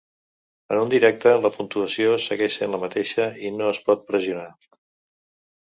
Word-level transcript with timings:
En 0.75 0.79
un 0.85 0.93
"directe", 0.93 1.33
la 1.43 1.51
puntuació 1.57 2.17
segueix 2.25 2.57
sent 2.61 2.75
la 2.77 2.81
mateixa 2.87 3.29
i 3.51 3.55
no 3.61 3.71
es 3.75 3.85
pot 3.91 4.05
pressionar. 4.11 4.51